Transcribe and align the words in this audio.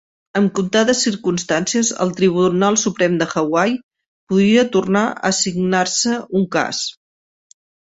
En 0.39 0.45
comptades 0.59 1.01
circumstàncies, 1.07 1.91
el 2.07 2.15
Tribunal 2.21 2.79
Suprem 2.85 3.21
de 3.21 3.29
Hawaii 3.35 3.79
podria 4.35 4.67
tornar 4.81 5.07
a 5.15 5.27
assignar-se 5.33 6.21
un 6.43 6.53
cas. 6.59 6.87